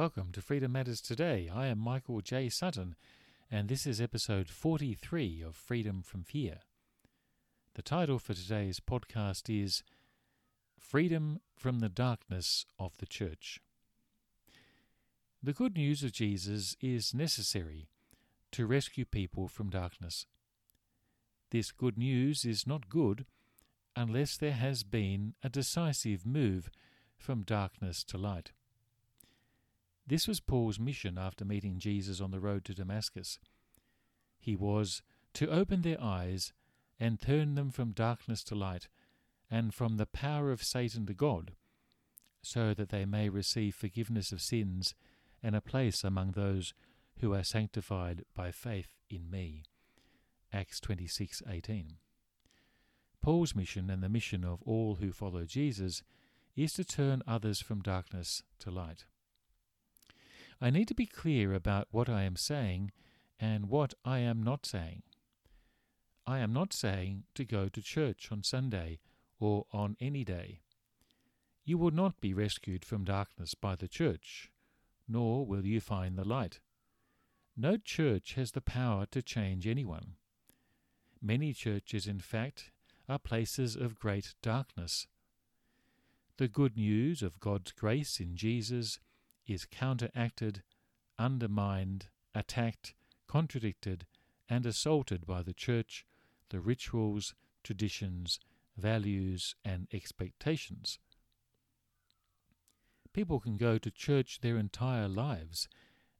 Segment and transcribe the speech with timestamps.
[0.00, 1.50] Welcome to Freedom Matters Today.
[1.54, 2.48] I am Michael J.
[2.48, 2.94] Sutton,
[3.50, 6.60] and this is episode 43 of Freedom from Fear.
[7.74, 9.82] The title for today's podcast is
[10.78, 13.60] Freedom from the Darkness of the Church.
[15.42, 17.90] The good news of Jesus is necessary
[18.52, 20.24] to rescue people from darkness.
[21.50, 23.26] This good news is not good
[23.94, 26.70] unless there has been a decisive move
[27.18, 28.52] from darkness to light.
[30.10, 33.38] This was Paul's mission after meeting Jesus on the road to Damascus.
[34.40, 35.02] He was
[35.34, 36.52] to open their eyes
[36.98, 38.88] and turn them from darkness to light,
[39.48, 41.52] and from the power of Satan to God,
[42.42, 44.96] so that they may receive forgiveness of sins
[45.44, 46.74] and a place among those
[47.20, 49.62] who are sanctified by faith in me.
[50.52, 51.98] Acts 26:18.
[53.22, 56.02] Paul's mission and the mission of all who follow Jesus
[56.56, 59.04] is to turn others from darkness to light.
[60.60, 62.92] I need to be clear about what I am saying
[63.38, 65.02] and what I am not saying.
[66.26, 68.98] I am not saying to go to church on Sunday
[69.38, 70.60] or on any day.
[71.64, 74.50] You will not be rescued from darkness by the church,
[75.08, 76.60] nor will you find the light.
[77.56, 80.14] No church has the power to change anyone.
[81.22, 82.70] Many churches, in fact,
[83.08, 85.06] are places of great darkness.
[86.36, 88.98] The good news of God's grace in Jesus
[89.50, 90.62] is counteracted,
[91.18, 92.94] undermined, attacked,
[93.26, 94.06] contradicted,
[94.48, 96.06] and assaulted by the Church,
[96.50, 97.34] the rituals,
[97.64, 98.38] traditions,
[98.76, 100.98] values, and expectations.
[103.12, 105.68] People can go to church their entire lives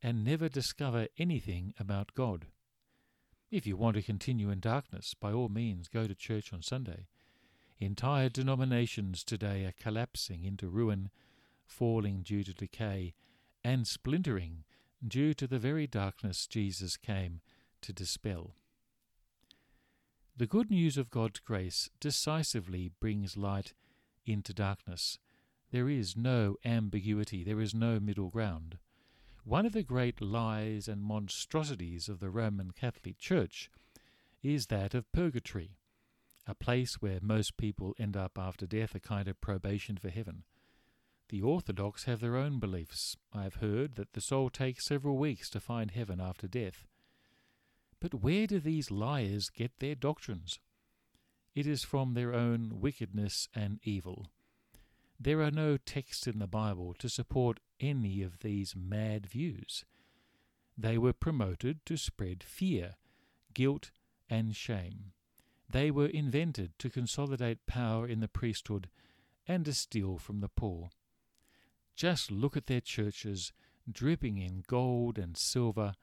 [0.00, 2.46] and never discover anything about God.
[3.50, 7.06] If you want to continue in darkness, by all means go to church on Sunday.
[7.78, 11.10] Entire denominations today are collapsing into ruin
[11.66, 13.14] falling due to decay,
[13.64, 14.64] and splintering
[15.06, 17.40] due to the very darkness Jesus came
[17.82, 18.54] to dispel.
[20.36, 23.72] The good news of God's grace decisively brings light
[24.24, 25.18] into darkness.
[25.70, 28.78] There is no ambiguity, there is no middle ground.
[29.44, 33.70] One of the great lies and monstrosities of the Roman Catholic Church
[34.42, 35.76] is that of purgatory,
[36.46, 40.44] a place where most people end up after death, a kind of probation for heaven.
[41.28, 43.16] The Orthodox have their own beliefs.
[43.32, 46.86] I have heard that the soul takes several weeks to find heaven after death.
[47.98, 50.60] But where do these liars get their doctrines?
[51.54, 54.26] It is from their own wickedness and evil.
[55.18, 59.84] There are no texts in the Bible to support any of these mad views.
[60.78, 62.94] They were promoted to spread fear,
[63.52, 63.90] guilt,
[64.28, 65.12] and shame.
[65.68, 68.88] They were invented to consolidate power in the priesthood
[69.48, 70.90] and to steal from the poor.
[71.96, 73.52] Just look at their churches,
[73.90, 75.94] dripping in gold and silver,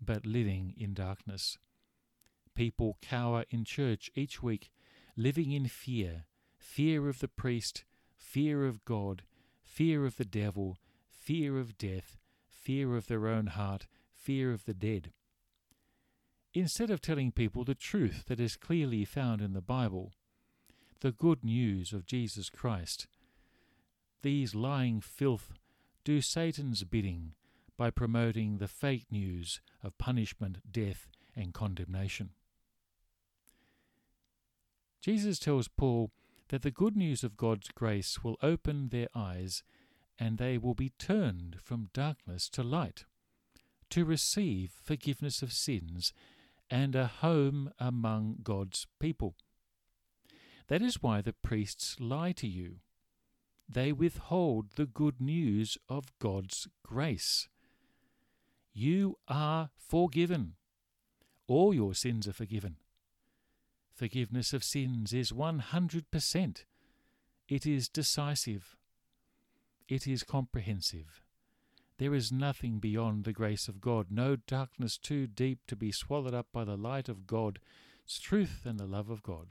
[0.00, 1.56] but living in darkness.
[2.54, 4.70] People cower in church each week,
[5.16, 6.24] living in fear
[6.58, 7.84] fear of the priest,
[8.16, 9.22] fear of God,
[9.62, 10.76] fear of the devil,
[11.08, 12.18] fear of death,
[12.48, 15.12] fear of their own heart, fear of the dead.
[16.52, 20.12] Instead of telling people the truth that is clearly found in the Bible,
[21.00, 23.06] the good news of Jesus Christ,
[24.22, 25.52] these lying filth
[26.04, 27.32] do Satan's bidding
[27.76, 32.30] by promoting the fake news of punishment, death, and condemnation.
[35.00, 36.10] Jesus tells Paul
[36.48, 39.62] that the good news of God's grace will open their eyes
[40.18, 43.04] and they will be turned from darkness to light,
[43.90, 46.12] to receive forgiveness of sins
[46.70, 49.34] and a home among God's people.
[50.68, 52.76] That is why the priests lie to you
[53.68, 57.48] they withhold the good news of God's grace.
[58.72, 60.54] You are forgiven.
[61.48, 62.76] All your sins are forgiven.
[63.94, 66.64] Forgiveness of sins is 100%.
[67.48, 68.76] It is decisive.
[69.88, 71.22] It is comprehensive.
[71.98, 76.34] There is nothing beyond the grace of God, no darkness too deep to be swallowed
[76.34, 77.60] up by the light of God's
[78.20, 79.48] truth and the love of God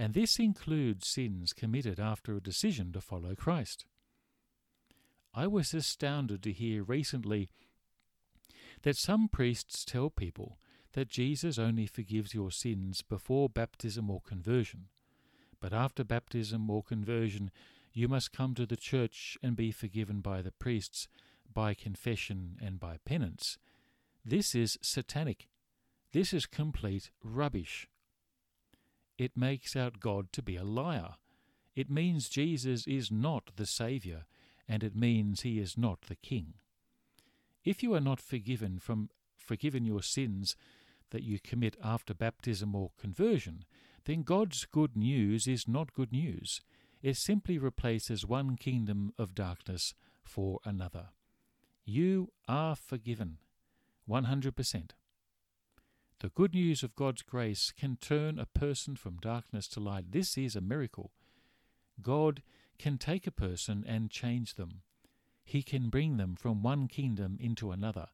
[0.00, 3.84] and this includes sins committed after a decision to follow Christ.
[5.34, 7.50] I was astounded to hear recently
[8.80, 10.58] that some priests tell people
[10.94, 14.86] that Jesus only forgives your sins before baptism or conversion,
[15.60, 17.50] but after baptism or conversion
[17.92, 21.08] you must come to the church and be forgiven by the priests,
[21.52, 23.58] by confession and by penance.
[24.24, 25.48] This is satanic.
[26.12, 27.86] This is complete rubbish
[29.20, 31.10] it makes out God to be a liar.
[31.76, 34.24] It means Jesus is not the Saviour,
[34.66, 36.54] and it means he is not the King.
[37.62, 40.56] If you are not forgiven from forgiven your sins
[41.10, 43.66] that you commit after baptism or conversion,
[44.06, 46.62] then God's good news is not good news.
[47.02, 51.08] It simply replaces one kingdom of darkness for another.
[51.84, 53.36] You are forgiven
[54.08, 54.90] 100%.
[56.20, 60.12] The good news of God's grace can turn a person from darkness to light.
[60.12, 61.12] This is a miracle.
[62.02, 62.42] God
[62.78, 64.82] can take a person and change them.
[65.42, 68.08] He can bring them from one kingdom into another.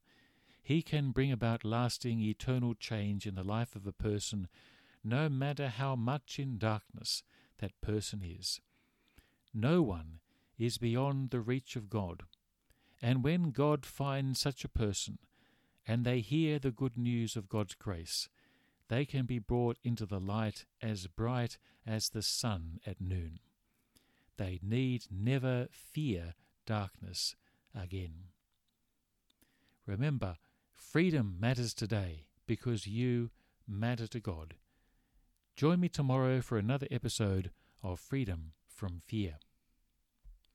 [0.62, 4.46] He can bring about lasting, eternal change in the life of a person,
[5.02, 7.24] no matter how much in darkness
[7.58, 8.60] that person is.
[9.52, 10.20] No one
[10.58, 12.22] is beyond the reach of God.
[13.02, 15.18] And when God finds such a person,
[15.86, 18.28] and they hear the good news of God's grace,
[18.88, 23.40] they can be brought into the light as bright as the sun at noon.
[24.36, 26.34] They need never fear
[26.66, 27.36] darkness
[27.74, 28.28] again.
[29.86, 30.36] Remember,
[30.74, 33.30] freedom matters today because you
[33.66, 34.54] matter to God.
[35.56, 37.50] Join me tomorrow for another episode
[37.82, 39.38] of Freedom from Fear.